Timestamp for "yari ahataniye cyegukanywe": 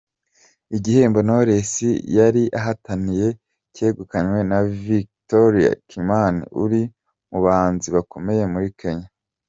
2.17-4.39